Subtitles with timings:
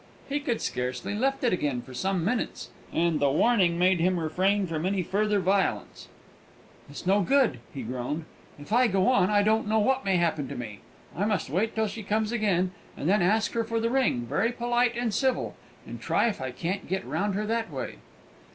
[0.27, 4.65] He could scarcely lift it again for some minutes, and the warning made him refrain
[4.65, 6.07] from any further violence.
[6.89, 8.25] "It's no good," he groaned.
[8.57, 10.79] "If I go on, I don't know what may happen to me.
[11.15, 14.51] I must wait till she comes to, and then ask her for the ring, very
[14.51, 17.97] polite and civil, and try if I can't get round her that way."